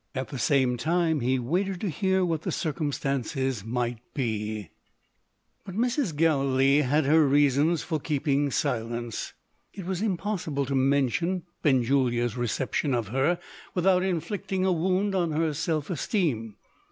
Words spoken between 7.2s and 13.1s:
reasons for keeping silence. It was impossible to mention Benjulia's reception of